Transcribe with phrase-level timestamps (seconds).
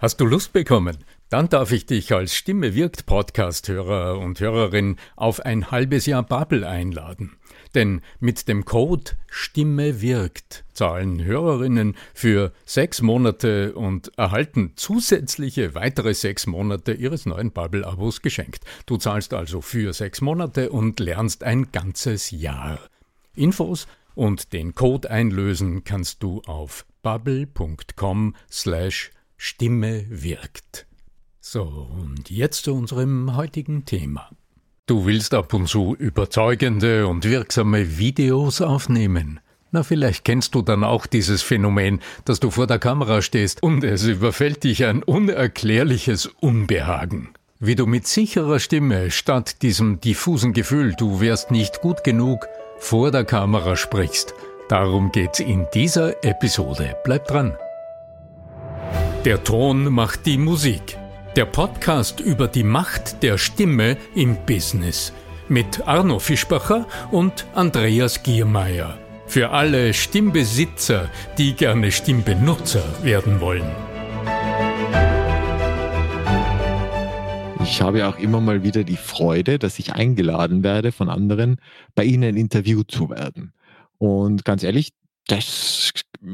[0.00, 0.98] Hast du Lust bekommen?
[1.28, 6.68] Dann darf ich dich als Stimme wirkt Podcast-Hörer und Hörerin auf ein halbes Jahr Bubble
[6.68, 7.32] einladen.
[7.74, 16.14] Denn mit dem Code Stimme wirkt zahlen Hörerinnen für sechs Monate und erhalten zusätzliche weitere
[16.14, 18.64] sechs Monate ihres neuen Bubble-Abos geschenkt.
[18.86, 22.78] Du zahlst also für sechs Monate und lernst ein ganzes Jahr.
[23.34, 30.86] Infos und den Code einlösen kannst du auf bubble.com slash Stimme wirkt.
[31.40, 34.28] So, und jetzt zu unserem heutigen Thema.
[34.86, 39.40] Du willst ab und zu überzeugende und wirksame Videos aufnehmen.
[39.70, 43.84] Na, vielleicht kennst du dann auch dieses Phänomen, dass du vor der Kamera stehst und
[43.84, 47.28] es überfällt dich ein unerklärliches Unbehagen.
[47.60, 53.10] Wie du mit sicherer Stimme statt diesem diffusen Gefühl, du wärst nicht gut genug, vor
[53.10, 54.34] der Kamera sprichst.
[54.68, 56.96] Darum geht's in dieser Episode.
[57.04, 57.56] Bleib dran.
[59.24, 60.96] Der Ton macht die Musik.
[61.34, 65.12] Der Podcast über die Macht der Stimme im Business
[65.48, 68.96] mit Arno Fischbacher und Andreas Giermeier.
[69.26, 73.68] Für alle Stimmbesitzer, die gerne Stimmbenutzer werden wollen.
[77.64, 81.56] Ich habe auch immer mal wieder die Freude, dass ich eingeladen werde von anderen,
[81.96, 83.52] bei ihnen interviewt zu werden.
[83.98, 84.92] Und ganz ehrlich,
[85.26, 85.90] das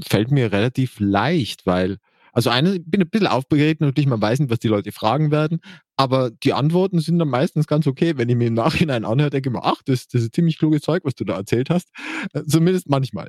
[0.07, 1.97] fällt mir relativ leicht, weil
[2.35, 5.61] also eine, bin ein bisschen aufgeregt, natürlich, man weiß nicht, was die Leute fragen werden,
[5.97, 8.15] aber die Antworten sind dann meistens ganz okay.
[8.17, 10.83] Wenn ich mir im Nachhinein anhöre, denke ich mir, ach, das, das ist ziemlich kluges
[10.83, 11.89] Zeug, was du da erzählt hast.
[12.33, 13.29] Äh, zumindest manchmal.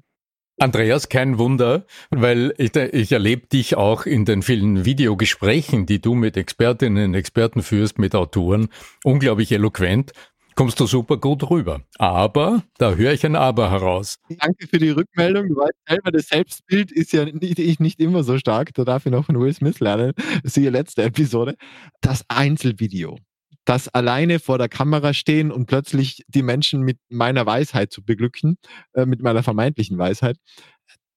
[0.58, 6.16] Andreas, kein Wunder, weil ich, ich erlebe dich auch in den vielen Videogesprächen, die du
[6.16, 8.70] mit Expertinnen und Experten führst, mit Autoren,
[9.04, 10.14] unglaublich eloquent
[10.56, 11.82] kommst du super gut rüber.
[11.98, 14.18] Aber, da höre ich ein Aber heraus.
[14.30, 15.50] Danke für die Rückmeldung.
[15.50, 18.74] Du weißt selber, das Selbstbild ist ja nicht, nicht immer so stark.
[18.74, 20.14] Da darf ich noch von Will Smith lernen.
[20.44, 21.56] Siehe letzte Episode.
[22.02, 23.18] Das Einzelvideo.
[23.66, 28.58] Das alleine vor der Kamera stehen und plötzlich die Menschen mit meiner Weisheit zu beglücken,
[28.94, 30.38] äh, mit meiner vermeintlichen Weisheit.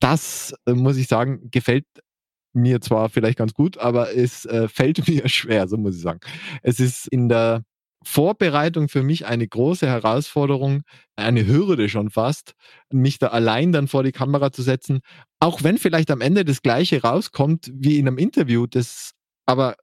[0.01, 1.85] Das, äh, muss ich sagen, gefällt
[2.55, 6.21] mir zwar vielleicht ganz gut, aber es äh, fällt mir schwer, so muss ich sagen.
[6.63, 7.65] Es ist in der
[8.09, 10.83] Vorbereitung für mich eine große Herausforderung,
[11.15, 12.55] eine Hürde schon fast,
[12.91, 15.01] mich da allein dann vor die Kamera zu setzen,
[15.41, 19.13] auch wenn vielleicht am Ende das Gleiche rauskommt wie in einem Interview, das
[19.45, 19.77] aber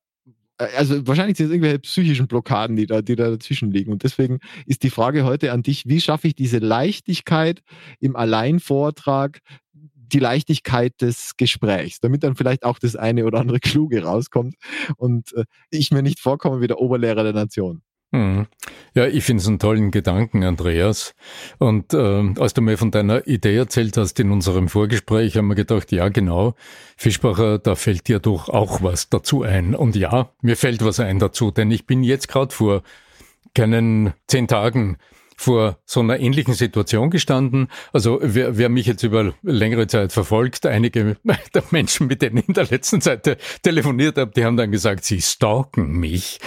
[0.57, 3.91] äh, also wahrscheinlich sind es irgendwelche psychischen Blockaden, die da, die da dazwischen liegen.
[3.91, 7.61] Und deswegen ist die Frage heute an dich, wie schaffe ich diese Leichtigkeit
[7.99, 9.39] im Alleinvortrag,
[9.73, 14.55] die Leichtigkeit des Gesprächs, damit dann vielleicht auch das eine oder andere Kluge rauskommt
[14.97, 17.81] und äh, ich mir nicht vorkomme wie der Oberlehrer der Nation.
[18.13, 18.47] Hm.
[18.93, 21.15] Ja, ich finde es einen tollen Gedanken, Andreas.
[21.57, 25.55] Und äh, als du mir von deiner Idee erzählt hast in unserem Vorgespräch, haben wir
[25.55, 26.55] gedacht, ja genau,
[26.95, 29.75] Fischbacher, da fällt dir doch auch was dazu ein.
[29.75, 32.83] Und ja, mir fällt was ein dazu, denn ich bin jetzt gerade vor
[33.53, 34.97] keinen zehn Tagen
[35.35, 37.67] vor so einer ähnlichen Situation gestanden.
[37.93, 41.17] Also wer, wer mich jetzt über längere Zeit verfolgt, einige
[41.53, 45.05] der Menschen, mit denen ich in der letzten Zeit telefoniert habe, die haben dann gesagt,
[45.05, 46.39] sie stalken mich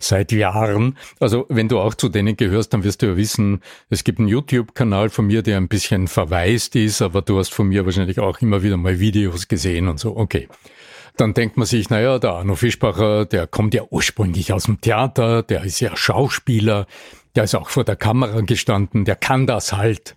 [0.00, 0.98] seit Jahren.
[1.20, 3.60] Also wenn du auch zu denen gehörst, dann wirst du ja wissen,
[3.90, 7.68] es gibt einen YouTube-Kanal von mir, der ein bisschen verwaist ist, aber du hast von
[7.68, 10.16] mir wahrscheinlich auch immer wieder mal Videos gesehen und so.
[10.16, 10.48] Okay.
[11.16, 15.42] Dann denkt man sich, naja, der Arno Fischbacher, der kommt ja ursprünglich aus dem Theater,
[15.42, 16.86] der ist ja Schauspieler,
[17.34, 20.14] der ist auch vor der Kamera gestanden, der kann das halt,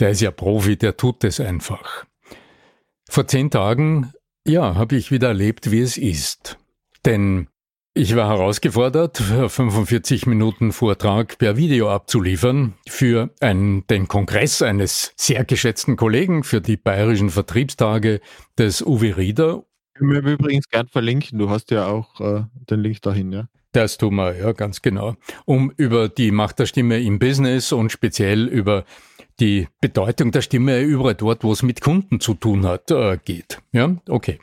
[0.00, 2.06] der ist ja Profi, der tut es einfach.
[3.08, 4.12] Vor zehn Tagen,
[4.46, 6.58] ja, habe ich wieder erlebt, wie es ist.
[7.04, 7.48] Denn
[7.98, 15.44] ich war herausgefordert, 45 Minuten Vortrag per Video abzuliefern für einen, den Kongress eines sehr
[15.46, 18.20] geschätzten Kollegen für die bayerischen Vertriebstage
[18.58, 19.64] des Uwe Rieder.
[19.94, 23.48] Ich mir übrigens gern verlinken, du hast ja auch äh, den Link dahin, ja.
[23.76, 25.16] Das tun wir, ja, ganz genau.
[25.44, 28.86] Um über die Macht der Stimme im Business und speziell über
[29.38, 33.58] die Bedeutung der Stimme überall dort, wo es mit Kunden zu tun hat, äh, geht.
[33.72, 34.38] Ja, okay.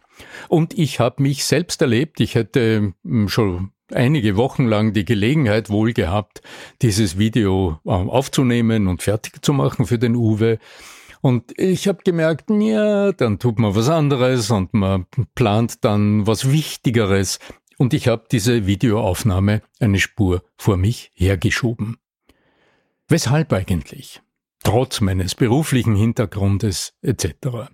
[0.50, 5.72] Und ich habe mich selbst erlebt, ich hätte hm, schon einige Wochen lang die Gelegenheit
[5.72, 6.44] wohl gehabt,
[6.84, 10.60] dieses Video äh, aufzunehmen und fertig zu machen für den Uwe.
[11.24, 15.06] Und ich habe gemerkt, ja, dann tut man was anderes und man
[15.36, 17.40] plant dann was Wichtigeres.
[17.78, 21.98] Und ich habe diese Videoaufnahme eine Spur vor mich hergeschoben.
[23.08, 24.22] Weshalb eigentlich?
[24.64, 27.70] Trotz meines beruflichen Hintergrundes etc.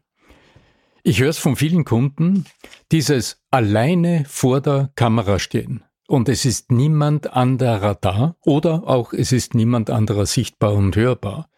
[1.03, 2.45] Ich höre es von vielen Kunden,
[2.91, 9.31] dieses alleine vor der Kamera stehen und es ist niemand anderer da oder auch es
[9.31, 11.49] ist niemand anderer sichtbar und hörbar.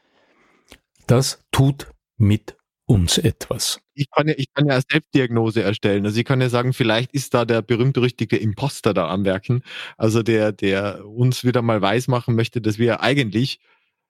[1.08, 2.58] Das tut mit
[2.92, 3.80] uns etwas.
[3.94, 6.06] Ich kann ja, ich kann ja eine Selbstdiagnose erstellen.
[6.06, 9.64] Also ich kann ja sagen, vielleicht ist da der berühmt-berüchtigte Imposter da am Werken.
[9.98, 13.60] Also der, der uns wieder mal weismachen möchte, dass wir eigentlich,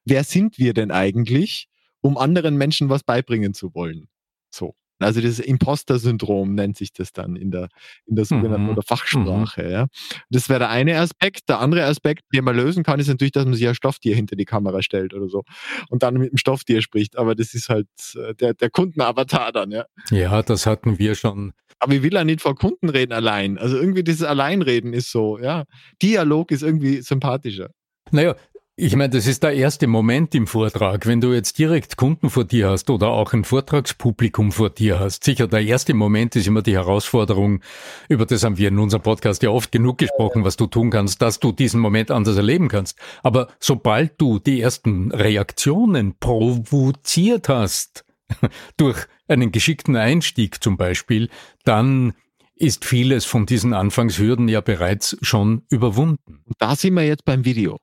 [0.03, 1.69] wer sind wir denn eigentlich,
[2.01, 4.07] um anderen Menschen was beibringen zu wollen?
[4.49, 4.75] So.
[5.03, 7.69] Also das Imposter-Syndrom nennt sich das dann in der,
[8.05, 8.69] in der sogenannten mhm.
[8.71, 9.63] oder Fachsprache.
[9.63, 9.71] Mhm.
[9.71, 9.87] Ja.
[10.29, 11.49] Das wäre der eine Aspekt.
[11.49, 14.35] Der andere Aspekt, den man lösen kann, ist natürlich, dass man sich ein Stofftier hinter
[14.35, 15.43] die Kamera stellt oder so
[15.89, 17.17] und dann mit dem Stofftier spricht.
[17.17, 19.85] Aber das ist halt äh, der, der Kundenavatar dann, ja.
[20.09, 21.53] Ja, das hatten wir schon.
[21.79, 23.57] Aber ich will ja nicht vor Kunden reden allein.
[23.57, 25.63] Also irgendwie dieses Alleinreden ist so, ja.
[26.01, 27.69] Dialog ist irgendwie sympathischer.
[28.11, 28.35] Naja,
[28.83, 31.05] ich meine, das ist der erste Moment im Vortrag.
[31.05, 35.23] Wenn du jetzt direkt Kunden vor dir hast oder auch ein Vortragspublikum vor dir hast,
[35.23, 37.61] sicher der erste Moment ist immer die Herausforderung,
[38.09, 41.21] über das haben wir in unserem Podcast ja oft genug gesprochen, was du tun kannst,
[41.21, 42.97] dass du diesen Moment anders erleben kannst.
[43.21, 48.03] Aber sobald du die ersten Reaktionen provoziert hast,
[48.77, 51.29] durch einen geschickten Einstieg zum Beispiel,
[51.65, 52.13] dann
[52.55, 56.41] ist vieles von diesen Anfangshürden ja bereits schon überwunden.
[56.45, 57.77] Und da sind wir jetzt beim Video.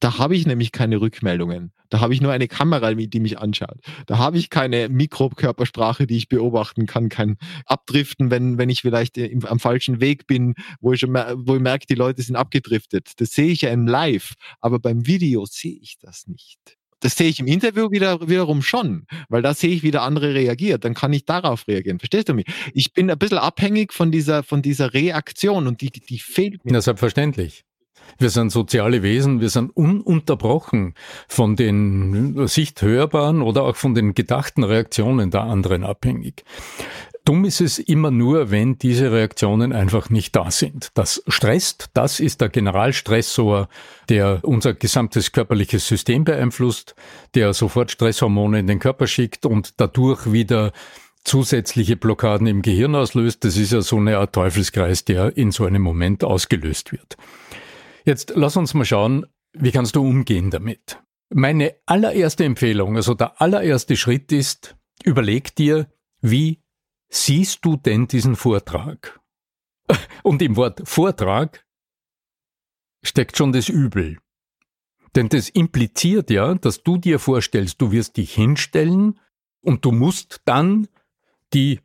[0.00, 1.72] Da habe ich nämlich keine Rückmeldungen.
[1.90, 3.78] Da habe ich nur eine Kamera, die mich anschaut.
[4.06, 7.36] Da habe ich keine Mikrokörpersprache, die ich beobachten kann, kein
[7.66, 11.62] Abdriften, wenn, wenn ich vielleicht im, am falschen Weg bin, wo ich, schon, wo ich
[11.62, 13.12] merke, die Leute sind abgedriftet.
[13.18, 16.58] Das sehe ich ja im Live, aber beim Video sehe ich das nicht.
[17.00, 20.32] Das sehe ich im Interview wieder, wiederum schon, weil da sehe ich, wie der andere
[20.32, 20.84] reagiert.
[20.86, 21.98] Dann kann ich darauf reagieren.
[21.98, 22.46] Verstehst du mich?
[22.72, 26.72] Ich bin ein bisschen abhängig von dieser, von dieser Reaktion und die, die fehlt mir.
[26.72, 27.64] Na, selbstverständlich.
[28.18, 30.94] Wir sind soziale Wesen, wir sind ununterbrochen
[31.28, 36.44] von den sichthörbaren oder auch von den gedachten Reaktionen der anderen abhängig.
[37.24, 40.90] Dumm ist es immer nur, wenn diese Reaktionen einfach nicht da sind.
[40.92, 43.68] Das stresst, das ist der Generalstressor,
[44.10, 46.94] der unser gesamtes körperliches System beeinflusst,
[47.34, 50.72] der sofort Stresshormone in den Körper schickt und dadurch wieder
[51.24, 53.42] zusätzliche Blockaden im Gehirn auslöst.
[53.44, 57.16] Das ist ja so eine Art Teufelskreis, der in so einem Moment ausgelöst wird.
[58.04, 61.02] Jetzt lass uns mal schauen, wie kannst du umgehen damit?
[61.30, 65.90] Meine allererste Empfehlung, also der allererste Schritt ist, überleg dir,
[66.20, 66.62] wie
[67.08, 69.20] siehst du denn diesen Vortrag?
[70.22, 71.64] Und im Wort Vortrag
[73.02, 74.18] steckt schon das Übel.
[75.14, 79.20] Denn das impliziert ja, dass du dir vorstellst, du wirst dich hinstellen
[79.60, 80.88] und du musst dann
[81.52, 81.80] die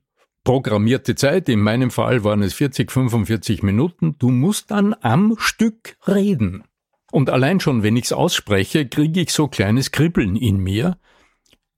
[0.50, 5.96] programmierte Zeit, in meinem Fall waren es 40, 45 Minuten, du musst dann am Stück
[6.08, 6.64] reden.
[7.12, 10.98] Und allein schon, wenn ich's ausspreche, kriege ich so kleines Kribbeln in mir,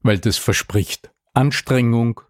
[0.04, 2.22] weil das verspricht Anstrengung.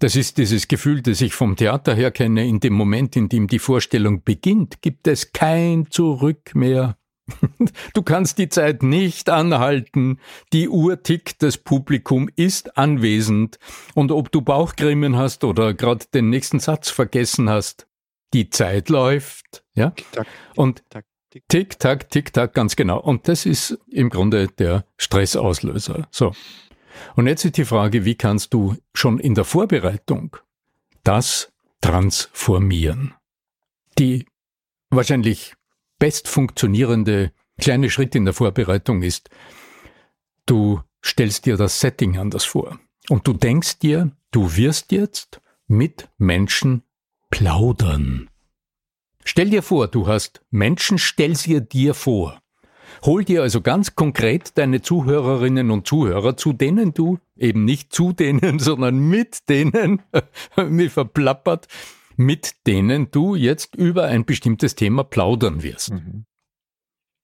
[0.00, 3.46] Das ist dieses Gefühl, das ich vom Theater her kenne, in dem Moment, in dem
[3.46, 6.96] die Vorstellung beginnt, gibt es kein Zurück mehr.
[7.94, 10.18] Du kannst die Zeit nicht anhalten.
[10.52, 13.58] Die Uhr tickt, das Publikum ist anwesend.
[13.94, 17.86] Und ob du Bauchgrimmen hast oder gerade den nächsten Satz vergessen hast,
[18.32, 19.64] die Zeit läuft.
[19.74, 19.90] Ja?
[19.90, 20.26] Tick,
[20.56, 20.82] Und
[21.48, 23.00] tick, tack, tick, tack, ganz genau.
[23.00, 26.08] Und das ist im Grunde der Stressauslöser.
[26.10, 26.32] So.
[27.16, 30.36] Und jetzt ist die Frage, wie kannst du schon in der Vorbereitung
[31.04, 33.14] das transformieren?
[33.98, 34.26] Die
[34.90, 35.54] wahrscheinlich
[36.02, 37.30] best funktionierende
[37.60, 39.30] kleine Schritt in der Vorbereitung ist,
[40.46, 42.80] du stellst dir das Setting anders vor.
[43.08, 46.82] Und du denkst dir, du wirst jetzt mit Menschen
[47.30, 48.28] plaudern.
[49.22, 52.42] Stell dir vor, du hast Menschen, stell sie dir vor.
[53.04, 58.12] Hol dir also ganz konkret deine Zuhörerinnen und Zuhörer, zu denen du eben nicht zu
[58.12, 60.02] denen, sondern mit denen,
[60.56, 61.68] mir verplappert,
[62.16, 65.92] mit denen du jetzt über ein bestimmtes Thema plaudern wirst.
[65.92, 66.24] Mhm.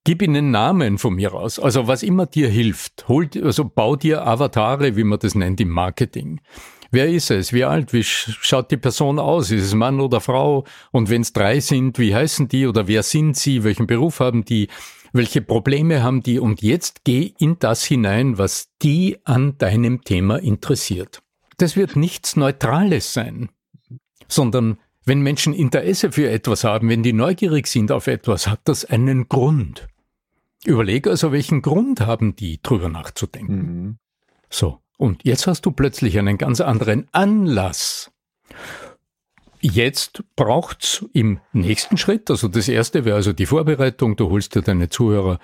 [0.05, 3.09] Gib ihnen Namen von mir aus, also was immer dir hilft.
[3.09, 6.41] Hol, also bau dir Avatare, wie man das nennt im Marketing.
[6.91, 7.53] Wer ist es?
[7.53, 7.93] Wie alt?
[7.93, 9.51] Wie schaut die Person aus?
[9.51, 10.65] Ist es Mann oder Frau?
[10.91, 13.65] Und wenn es drei sind, wie heißen die oder wer sind sie?
[13.65, 14.69] Welchen Beruf haben die?
[15.13, 16.39] Welche Probleme haben die?
[16.39, 21.23] Und jetzt geh in das hinein, was die an deinem Thema interessiert.
[21.59, 23.51] Das wird nichts Neutrales sein.
[24.29, 28.85] Sondern wenn Menschen Interesse für etwas haben, wenn die neugierig sind auf etwas, hat das
[28.85, 29.89] einen Grund.
[30.65, 33.57] Überleg also, welchen Grund haben die, drüber nachzudenken.
[33.57, 33.99] Mhm.
[34.51, 38.11] So, und jetzt hast du plötzlich einen ganz anderen Anlass.
[39.61, 44.63] Jetzt braucht's im nächsten Schritt, also das erste wäre also die Vorbereitung, du holst dir
[44.63, 45.39] deine Zuhörer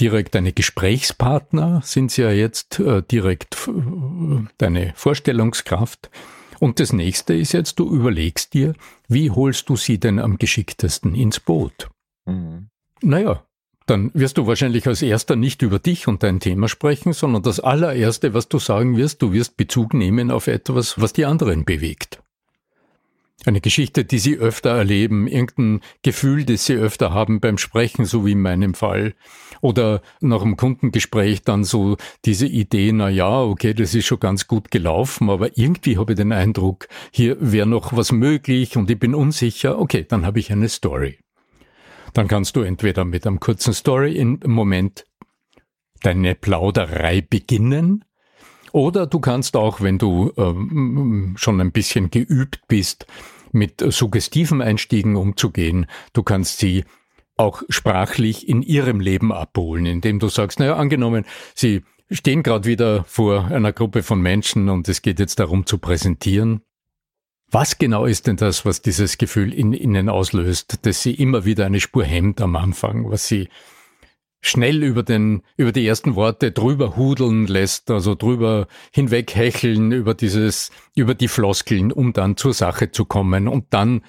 [0.00, 6.10] direkt deine Gesprächspartner, sind sie ja jetzt äh, direkt äh, deine Vorstellungskraft.
[6.60, 8.74] Und das nächste ist jetzt, du überlegst dir,
[9.08, 11.88] wie holst du sie denn am geschicktesten ins Boot?
[12.26, 12.68] Mhm.
[13.00, 13.42] Naja,
[13.86, 17.60] dann wirst du wahrscheinlich als erster nicht über dich und dein Thema sprechen, sondern das
[17.60, 22.22] allererste, was du sagen wirst, du wirst Bezug nehmen auf etwas, was die anderen bewegt.
[23.46, 28.26] Eine Geschichte, die sie öfter erleben, irgendein Gefühl, das sie öfter haben beim Sprechen, so
[28.26, 29.14] wie in meinem Fall.
[29.62, 34.46] Oder nach einem Kundengespräch dann so diese Idee, na ja, okay, das ist schon ganz
[34.46, 38.98] gut gelaufen, aber irgendwie habe ich den Eindruck, hier wäre noch was möglich und ich
[38.98, 39.78] bin unsicher.
[39.78, 41.18] Okay, dann habe ich eine Story.
[42.12, 45.06] Dann kannst du entweder mit einem kurzen Story im Moment
[46.02, 48.04] deine Plauderei beginnen,
[48.72, 53.06] oder du kannst auch, wenn du ähm, schon ein bisschen geübt bist,
[53.52, 56.84] mit suggestiven Einstiegen umzugehen, du kannst sie
[57.36, 61.24] auch sprachlich in ihrem Leben abholen, indem du sagst, naja, angenommen,
[61.54, 65.78] sie stehen gerade wieder vor einer Gruppe von Menschen und es geht jetzt darum zu
[65.78, 66.60] präsentieren.
[67.50, 71.66] Was genau ist denn das, was dieses Gefühl in ihnen auslöst, dass sie immer wieder
[71.66, 73.48] eine Spur hemmt am Anfang, was sie
[74.40, 80.14] schnell über den, über die ersten Worte drüber hudeln lässt, also drüber hinweg hecheln über
[80.14, 84.02] dieses, über die Floskeln, um dann zur Sache zu kommen und dann,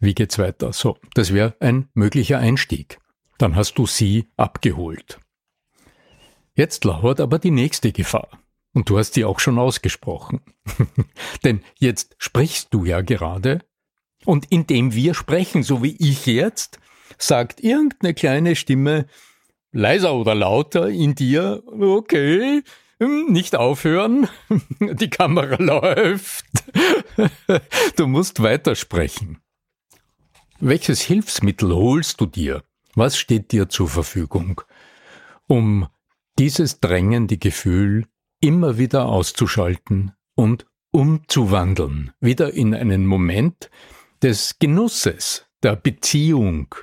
[0.00, 0.72] wie geht's weiter?
[0.72, 2.98] So, das wäre ein möglicher Einstieg.
[3.38, 5.18] Dann hast du sie abgeholt.
[6.54, 8.28] Jetzt lauert aber die nächste Gefahr.
[8.74, 10.40] Und du hast sie auch schon ausgesprochen.
[11.44, 13.60] Denn jetzt sprichst du ja gerade.
[14.24, 16.80] Und indem wir sprechen, so wie ich jetzt,
[17.18, 19.06] sagt irgendeine kleine Stimme,
[19.72, 22.62] leiser oder lauter in dir, okay,
[22.98, 24.28] hm, nicht aufhören,
[24.80, 26.46] die Kamera läuft,
[27.96, 29.38] du musst weitersprechen.
[30.60, 32.62] Welches Hilfsmittel holst du dir?
[32.94, 34.60] Was steht dir zur Verfügung,
[35.48, 35.88] um
[36.38, 38.06] dieses drängende Gefühl
[38.40, 43.70] immer wieder auszuschalten und umzuwandeln, wieder in einen Moment
[44.22, 46.74] des Genusses, der Beziehung,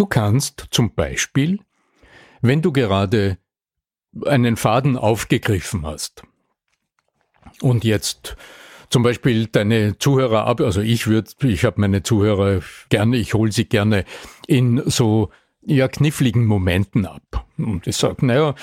[0.00, 1.60] Du kannst zum Beispiel,
[2.40, 3.36] wenn du gerade
[4.24, 6.22] einen Faden aufgegriffen hast
[7.60, 8.34] und jetzt
[8.88, 13.52] zum Beispiel deine Zuhörer ab, also ich würde, ich habe meine Zuhörer gerne, ich hole
[13.52, 14.06] sie gerne
[14.46, 15.28] in so
[15.66, 17.46] ja kniffligen Momenten ab.
[17.58, 18.54] Und ich sage, naja,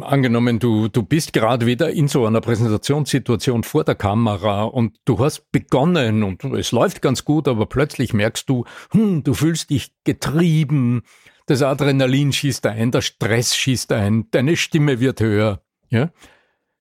[0.00, 5.18] angenommen, du, du bist gerade wieder in so einer Präsentationssituation vor der Kamera und du
[5.18, 9.92] hast begonnen und es läuft ganz gut, aber plötzlich merkst du, hm, du fühlst dich
[10.04, 11.02] getrieben,
[11.46, 15.62] das Adrenalin schießt ein, der Stress schießt ein, deine Stimme wird höher.
[15.88, 16.10] Ja?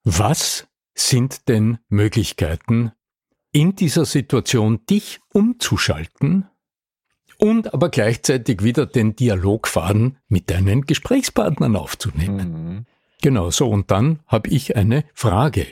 [0.03, 2.91] Was sind denn Möglichkeiten,
[3.51, 6.47] in dieser Situation dich umzuschalten
[7.45, 12.47] und aber gleichzeitig wieder den Dialogfaden mit deinen Gesprächspartnern aufzunehmen.
[12.49, 12.85] Mhm.
[13.21, 13.69] Genau so.
[13.69, 15.67] Und dann habe ich eine Frage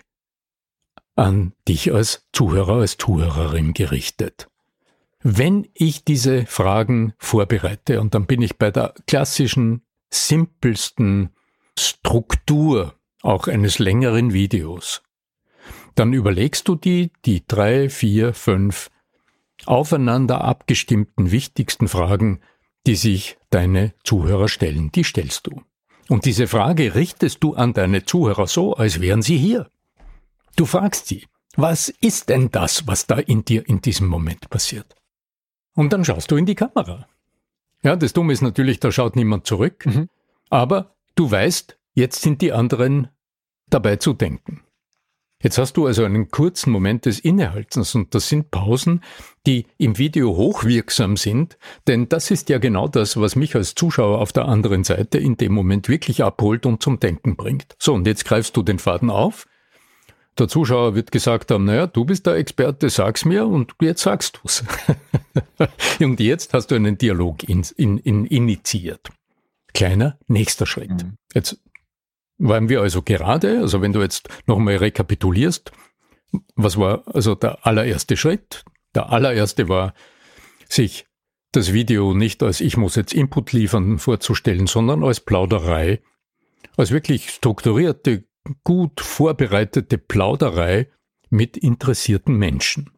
[1.16, 4.48] an dich als Zuhörer, als Zuhörerin gerichtet.
[5.24, 11.30] Wenn ich diese Fragen vorbereite, und dann bin ich bei der klassischen, simpelsten
[11.78, 15.02] Struktur auch eines längeren Videos,
[15.96, 18.92] dann überlegst du die, die drei, vier, fünf
[19.68, 22.42] aufeinander abgestimmten wichtigsten Fragen,
[22.86, 25.62] die sich deine Zuhörer stellen, die stellst du.
[26.10, 29.70] Und diese Frage richtest du an deine Zuhörer so, als wären sie hier.
[30.56, 34.96] Du fragst sie, was ist denn das, was da in dir in diesem Moment passiert?
[35.76, 37.08] Und dann schaust du in die Kamera.
[37.84, 40.10] Ja, das Dumme ist natürlich, da schaut niemand zurück, mhm.
[40.50, 43.10] aber du weißt, jetzt sind die anderen
[43.70, 44.62] dabei zu denken.
[45.44, 49.04] Jetzt hast du also einen kurzen Moment des Innehaltens und das sind Pausen,
[49.46, 54.20] die im Video hochwirksam sind, denn das ist ja genau das, was mich als Zuschauer
[54.20, 57.76] auf der anderen Seite in dem Moment wirklich abholt und zum Denken bringt.
[57.78, 59.46] So, und jetzt greifst du den Faden auf.
[60.40, 64.40] Der Zuschauer wird gesagt haben, naja, du bist der Experte, sag's mir und jetzt sagst
[64.42, 64.64] du's.
[66.00, 69.10] und jetzt hast du einen Dialog in, in, in initiiert.
[69.74, 70.90] Kleiner nächster Schritt.
[70.90, 71.18] Mhm.
[71.34, 71.60] Jetzt
[72.44, 75.72] waren wir also gerade, also wenn du jetzt nochmal rekapitulierst,
[76.56, 78.66] was war also der allererste Schritt?
[78.96, 79.94] Der allererste war,
[80.68, 81.06] sich
[81.52, 86.02] das Video nicht als ich muss jetzt Input liefern vorzustellen, sondern als Plauderei,
[86.76, 88.26] als wirklich strukturierte,
[88.64, 90.90] gut vorbereitete Plauderei
[91.30, 92.92] mit interessierten Menschen.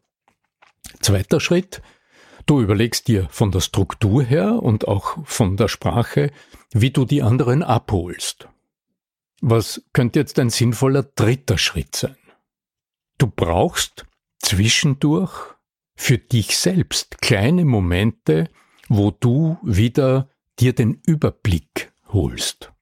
[1.00, 1.82] Zweiter Schritt,
[2.46, 6.30] du überlegst dir von der Struktur her und auch von der Sprache,
[6.72, 8.48] wie du die anderen abholst.
[9.40, 12.16] Was könnte jetzt ein sinnvoller dritter Schritt sein?
[13.18, 14.06] Du brauchst
[14.38, 15.54] zwischendurch
[15.94, 18.48] für dich selbst kleine Momente,
[18.88, 20.28] wo du wieder
[20.58, 22.72] dir den Überblick holst.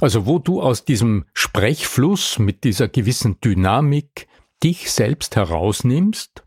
[0.00, 4.28] Also wo du aus diesem Sprechfluss mit dieser gewissen Dynamik
[4.62, 6.44] dich selbst herausnimmst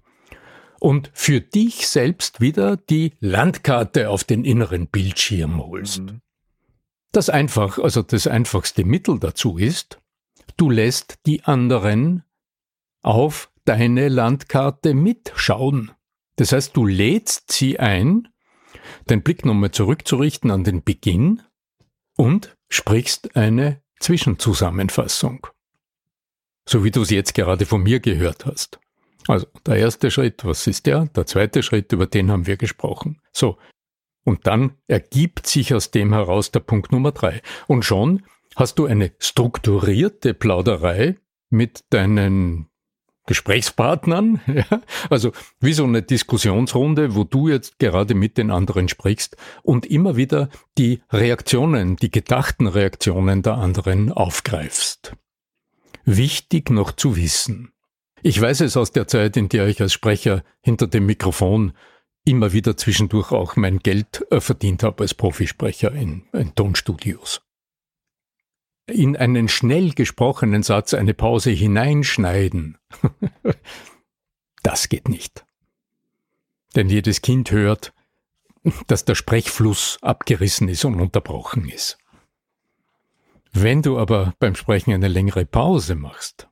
[0.80, 6.02] und für dich selbst wieder die Landkarte auf den inneren Bildschirm holst.
[6.02, 6.22] Mhm.
[7.12, 10.00] Das einfach, also das einfachste Mittel dazu ist,
[10.58, 12.24] du lässt die anderen
[13.02, 15.92] auf deine Landkarte mitschauen.
[16.36, 18.28] Das heißt, du lädst sie ein,
[19.10, 21.42] den Blick nochmal zurückzurichten an den Beginn
[22.16, 25.48] und sprichst eine Zwischenzusammenfassung.
[26.68, 28.80] So wie du es jetzt gerade von mir gehört hast.
[29.28, 31.06] Also der erste Schritt, was ist der?
[31.08, 33.22] Der zweite Schritt, über den haben wir gesprochen.
[33.32, 33.58] So.
[34.24, 37.42] Und dann ergibt sich aus dem heraus der Punkt Nummer drei.
[37.68, 38.24] Und schon
[38.56, 41.16] hast du eine strukturierte Plauderei
[41.50, 42.70] mit deinen
[43.30, 44.82] Gesprächspartnern, ja?
[45.12, 50.16] also wie so eine Diskussionsrunde, wo du jetzt gerade mit den anderen sprichst und immer
[50.16, 50.50] wieder
[50.80, 55.16] die Reaktionen, die gedachten Reaktionen der anderen aufgreifst.
[56.06, 57.72] Wichtig noch zu wissen.
[58.24, 61.74] Ich weiß es aus der Zeit, in der ich als Sprecher hinter dem Mikrofon
[62.26, 67.42] immer wieder zwischendurch auch mein Geld äh, verdient habe als Profisprecher in, in Tonstudios
[68.90, 72.78] in einen schnell gesprochenen Satz eine Pause hineinschneiden,
[74.64, 75.46] das geht nicht.
[76.76, 77.94] Denn jedes Kind hört,
[78.88, 81.98] dass der Sprechfluss abgerissen ist und unterbrochen ist.
[83.52, 86.48] Wenn du aber beim Sprechen eine längere Pause machst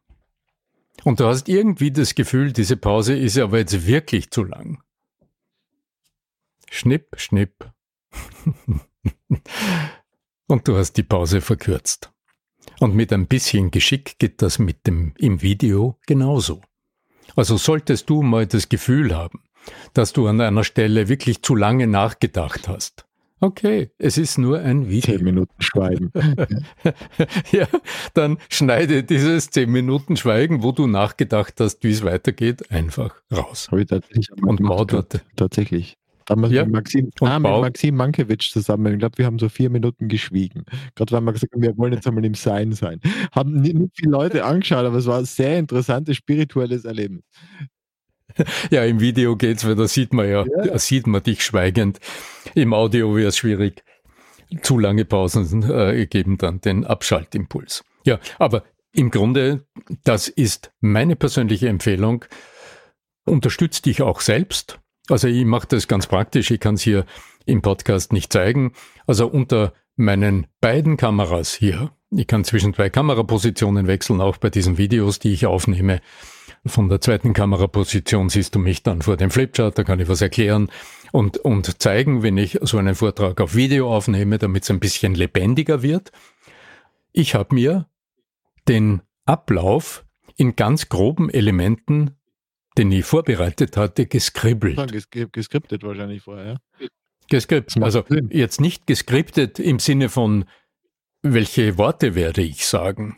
[1.04, 4.82] und du hast irgendwie das Gefühl, diese Pause ist aber jetzt wirklich zu lang.
[6.70, 7.72] Schnipp, schnipp.
[10.48, 12.12] und du hast die Pause verkürzt.
[12.80, 16.62] Und mit ein bisschen Geschick geht das mit dem im Video genauso.
[17.36, 19.44] Also solltest du mal das Gefühl haben,
[19.94, 23.08] dass du an einer Stelle wirklich zu lange nachgedacht hast.
[23.40, 25.16] Okay, es ist nur ein Video.
[25.16, 26.12] Zehn Minuten Schweigen.
[27.52, 27.68] ja,
[28.16, 33.68] dann schneide dieses zehn Minuten Schweigen, wo du nachgedacht hast, wie es weitergeht, einfach raus.
[33.70, 34.86] Habe ich tatsächlich und bau
[36.28, 36.50] Tatsächlich.
[36.50, 36.66] Damals ja.
[36.66, 38.94] mit Maxim, ah, mit Maxim Mankiewicz zusammen.
[38.94, 40.66] Ich glaube, wir haben so vier Minuten geschwiegen.
[40.96, 43.00] Gerade weil wir gesagt haben, wir wollen jetzt einmal im Sein sein.
[43.32, 47.24] Haben nicht, nicht viele Leute angeschaut, aber es war ein sehr interessantes spirituelles Erleben.
[48.70, 50.68] Ja, im Video geht's, weil da sieht man ja, ja.
[50.68, 52.00] da sieht man dich schweigend.
[52.54, 53.84] Im Audio wäre es schwierig.
[54.62, 57.84] Zu lange Pausen äh, geben dann den Abschaltimpuls.
[58.06, 58.64] Ja, aber
[58.94, 59.66] im Grunde,
[60.04, 62.26] das ist meine persönliche Empfehlung.
[63.26, 64.80] Unterstützt dich auch selbst
[65.10, 67.06] also ich mache das ganz praktisch, ich kann es hier
[67.46, 68.74] im Podcast nicht zeigen.
[69.06, 74.78] Also unter meinen beiden Kameras hier, ich kann zwischen zwei Kamerapositionen wechseln, auch bei diesen
[74.78, 76.02] Videos, die ich aufnehme.
[76.66, 80.22] Von der zweiten Kameraposition siehst du mich dann vor dem Flipchart, da kann ich was
[80.22, 80.70] erklären
[81.12, 85.16] und, und zeigen, wenn ich so einen Vortrag auf Video aufnehme, damit es ein bisschen
[85.16, 86.12] lebendiger wird.
[87.14, 87.88] Ich habe mir
[88.68, 92.17] den Ablauf in ganz groben Elementen
[92.78, 94.78] den ich vorbereitet hatte, geskribbelt.
[94.78, 96.46] Ja, geskriptet wahrscheinlich vorher,
[96.80, 96.88] ja?
[97.30, 97.84] Geskriptet.
[97.84, 100.46] Also jetzt nicht geskriptet im Sinne von,
[101.22, 103.18] welche Worte werde ich sagen?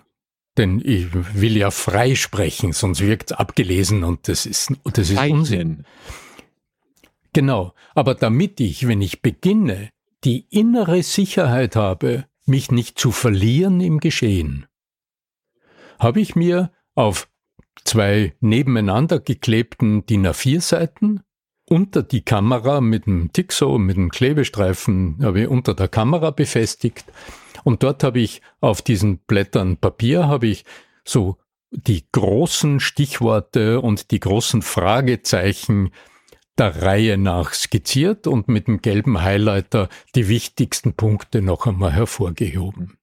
[0.57, 5.19] Denn ich will ja frei sprechen, sonst wirkt es abgelesen und das ist, das ist
[5.19, 5.85] Unsinn.
[7.33, 7.73] Genau.
[7.93, 9.89] Aber damit ich, wenn ich beginne,
[10.23, 14.65] die innere Sicherheit habe, mich nicht zu verlieren im Geschehen,
[15.99, 17.28] habe ich mir auf
[17.83, 21.21] zwei nebeneinander geklebten DIN A4-Seiten.
[21.67, 27.05] Unter die Kamera mit dem Tixo, mit dem Klebestreifen, habe ich unter der Kamera befestigt.
[27.63, 30.65] Und dort habe ich auf diesen Blättern Papier habe ich
[31.05, 31.37] so
[31.71, 35.91] die großen Stichworte und die großen Fragezeichen
[36.57, 42.97] der Reihe nach skizziert und mit dem gelben Highlighter die wichtigsten Punkte noch einmal hervorgehoben.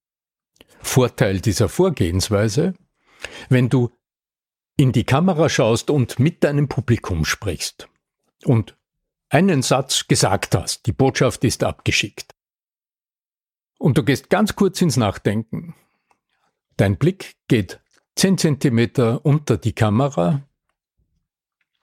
[0.80, 2.74] Vorteil dieser Vorgehensweise,
[3.48, 3.90] wenn du
[4.76, 7.88] in die Kamera schaust und mit deinem Publikum sprichst
[8.44, 8.76] und
[9.28, 12.34] einen Satz gesagt hast, die Botschaft ist abgeschickt.
[13.78, 15.74] Und du gehst ganz kurz ins Nachdenken.
[16.76, 17.80] Dein Blick geht
[18.16, 20.42] 10 Zentimeter unter die Kamera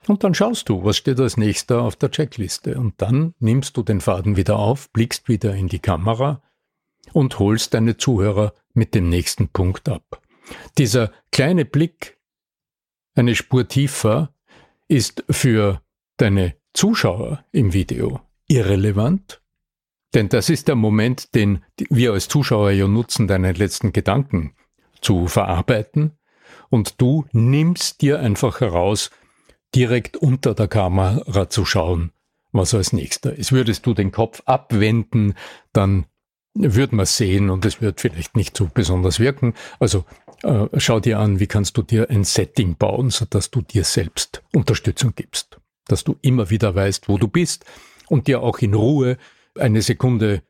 [0.06, 2.78] und dann schaust du, was steht als nächster auf der Checkliste.
[2.78, 6.42] Und dann nimmst du den Faden wieder auf, blickst wieder in die Kamera
[7.12, 10.20] und holst deine Zuhörer mit dem nächsten Punkt ab.
[10.76, 12.18] Dieser kleine Blick
[13.14, 14.32] eine Spur tiefer,
[14.88, 15.80] ist für
[16.16, 19.40] deine Zuschauer im Video irrelevant,
[20.14, 24.54] denn das ist der Moment, den wir als Zuschauer ja nutzen, deine letzten Gedanken
[25.00, 26.12] zu verarbeiten.
[26.70, 29.10] Und du nimmst dir einfach heraus,
[29.74, 32.12] direkt unter der Kamera zu schauen,
[32.52, 33.50] was als nächster ist.
[33.50, 35.34] Würdest du den Kopf abwenden,
[35.72, 36.06] dann
[36.54, 39.54] würde man sehen und es wird vielleicht nicht so besonders wirken.
[39.80, 40.04] Also
[40.44, 44.42] äh, schau dir an, wie kannst du dir ein Setting bauen, sodass du dir selbst
[44.52, 45.58] Unterstützung gibst.
[45.86, 47.64] Dass du immer wieder weißt, wo du bist
[48.08, 49.16] und dir auch in Ruhe
[49.58, 50.42] eine Sekunde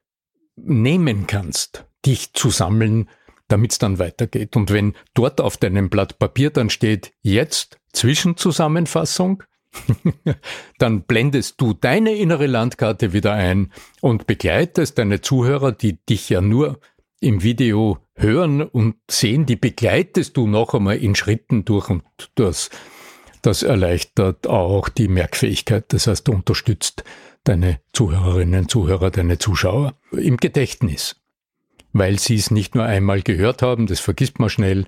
[0.56, 3.08] nehmen kannst, dich zu sammeln,
[3.48, 4.56] damit es dann weitergeht.
[4.56, 9.42] Und wenn dort auf deinem Blatt Papier dann steht, jetzt Zwischenzusammenfassung,
[10.78, 16.40] dann blendest du deine innere Landkarte wieder ein und begleitest deine Zuhörer, die dich ja
[16.40, 16.78] nur
[17.20, 22.70] im Video hören und sehen, die begleitest du noch einmal in Schritten durch und das,
[23.42, 25.92] das erleichtert auch die Merkfähigkeit.
[25.92, 27.04] Das heißt, du unterstützt
[27.44, 31.16] deine Zuhörerinnen, Zuhörer, deine Zuschauer im Gedächtnis,
[31.92, 34.86] weil sie es nicht nur einmal gehört haben, das vergisst man schnell,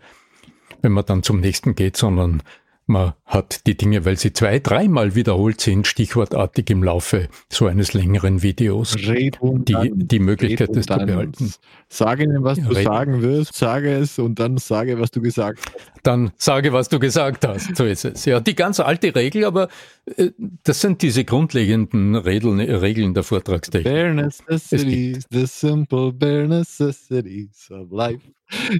[0.82, 2.42] wenn man dann zum nächsten geht, sondern
[2.86, 7.94] man hat die Dinge, weil sie zwei, dreimal wiederholt sind, stichwortartig im Laufe so eines
[7.94, 11.52] längeren Videos, die, die Möglichkeit, das zu behalten.
[11.88, 15.60] Sage ihnen, was ja, du sagen wirst, sage es und dann sage, was du gesagt
[15.66, 15.90] hast.
[16.04, 17.76] Dann sage, was du gesagt hast.
[17.76, 18.24] So ist es.
[18.24, 19.68] Ja, die ganz alte Regel, aber
[20.16, 20.30] äh,
[20.62, 23.92] das sind diese grundlegenden Regeln, Regeln der Vortragstechnik.
[23.92, 28.20] Bare necessities, the simple bare necessities of life.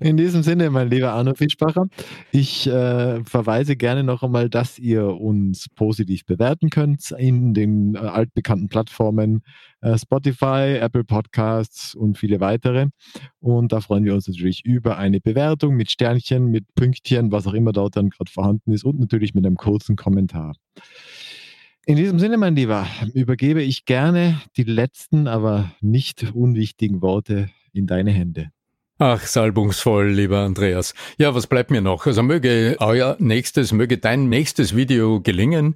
[0.01, 1.89] In diesem Sinne, mein lieber Arno Fischbacher,
[2.31, 7.99] ich äh, verweise gerne noch einmal, dass ihr uns positiv bewerten könnt in den äh,
[7.99, 9.43] altbekannten Plattformen
[9.81, 12.87] äh, Spotify, Apple Podcasts und viele weitere.
[13.41, 17.55] Und da freuen wir uns natürlich über eine Bewertung mit Sternchen, mit Pünktchen, was auch
[17.55, 20.55] immer dort dann gerade vorhanden ist und natürlich mit einem kurzen Kommentar.
[21.87, 27.87] In diesem Sinne, mein Lieber, übergebe ich gerne die letzten, aber nicht unwichtigen Worte in
[27.87, 28.51] deine Hände.
[28.99, 30.95] Ach, salbungsvoll, lieber Andreas.
[31.19, 32.07] Ja, was bleibt mir noch?
[32.07, 35.75] Also möge euer nächstes, möge dein nächstes Video gelingen.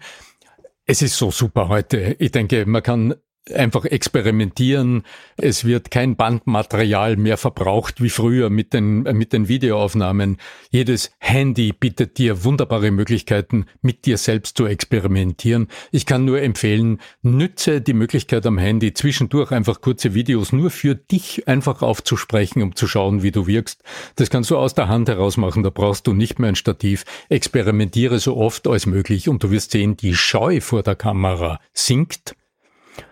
[0.86, 2.16] Es ist so super heute.
[2.18, 3.14] Ich denke, man kann
[3.54, 5.02] einfach experimentieren.
[5.36, 10.36] Es wird kein Bandmaterial mehr verbraucht wie früher mit den, äh, mit den Videoaufnahmen.
[10.70, 15.68] Jedes Handy bietet dir wunderbare Möglichkeiten, mit dir selbst zu experimentieren.
[15.90, 20.94] Ich kann nur empfehlen, nütze die Möglichkeit am Handy zwischendurch einfach kurze Videos nur für
[20.94, 23.82] dich einfach aufzusprechen, um zu schauen, wie du wirkst.
[24.16, 25.62] Das kannst du aus der Hand heraus machen.
[25.62, 27.04] Da brauchst du nicht mehr ein Stativ.
[27.28, 32.34] Experimentiere so oft als möglich und du wirst sehen, die Scheu vor der Kamera sinkt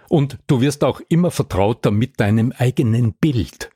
[0.09, 3.71] und du wirst auch immer vertrauter mit deinem eigenen Bild.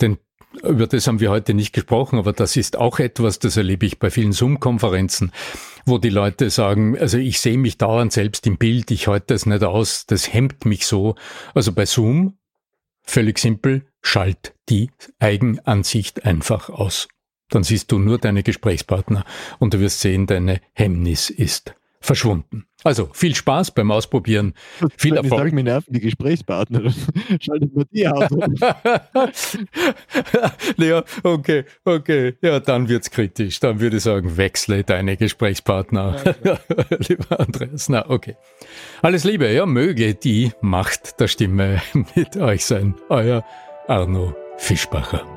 [0.00, 0.18] Denn
[0.62, 3.98] über das haben wir heute nicht gesprochen, aber das ist auch etwas, das erlebe ich
[3.98, 5.32] bei vielen Zoom-Konferenzen,
[5.84, 9.46] wo die Leute sagen, also ich sehe mich dauernd selbst im Bild, ich halte das
[9.46, 11.16] nicht aus, das hemmt mich so.
[11.54, 12.38] Also bei Zoom,
[13.02, 17.08] völlig simpel, schalt die Eigenansicht einfach aus.
[17.50, 19.24] Dann siehst du nur deine Gesprächspartner
[19.58, 22.66] und du wirst sehen, deine Hemmnis ist verschwunden.
[22.82, 24.52] Also viel Spaß beim Ausprobieren.
[24.98, 25.32] Viel Erfolg.
[25.32, 26.92] Ich sag, mir nerven die Gesprächspartner.
[27.40, 28.28] Schaltet mal die aus.
[30.76, 32.34] ja, okay, okay.
[32.42, 33.58] Ja, dann wird's kritisch.
[33.60, 36.16] Dann würde ich sagen, wechsle deine Gesprächspartner.
[36.44, 36.58] Ja,
[37.08, 37.88] Lieber Andreas.
[37.88, 38.36] Na, okay.
[39.00, 39.50] Alles Liebe.
[39.50, 41.80] Ja, möge die Macht der Stimme
[42.14, 42.94] mit euch sein.
[43.08, 43.44] Euer
[43.88, 45.33] Arno Fischbacher.